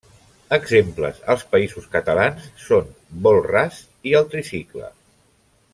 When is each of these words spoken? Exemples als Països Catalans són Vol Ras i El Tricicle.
Exemples 0.55 1.19
als 1.33 1.43
Països 1.51 1.85
Catalans 1.97 2.49
són 2.69 2.89
Vol 3.27 3.39
Ras 3.51 3.81
i 4.13 4.17
El 4.21 4.29
Tricicle. 4.33 4.91